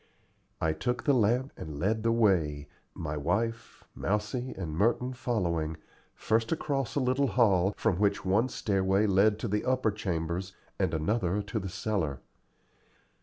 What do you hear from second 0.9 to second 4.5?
the lamp and led the way my wife, Mousie,